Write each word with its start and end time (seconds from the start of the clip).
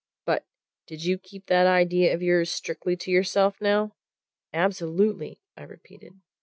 But 0.25 0.47
did 0.87 1.03
you 1.03 1.19
keep 1.19 1.45
that 1.45 1.67
idea 1.67 2.11
of 2.11 2.23
yours 2.23 2.49
strictly 2.51 2.95
to 2.97 3.11
yourself, 3.11 3.61
now?" 3.61 3.93
"Absolutely!" 4.51 5.43
I 5.55 5.61
repeated. 5.61 6.19